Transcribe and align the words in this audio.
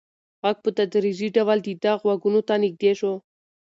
غږ 0.41 0.57
په 0.63 0.69
تدریجي 0.77 1.27
ډول 1.37 1.57
د 1.63 1.69
ده 1.83 1.91
غوږونو 2.01 2.39
ته 2.47 2.53
نږدې 2.63 2.91
شو. 2.99 3.13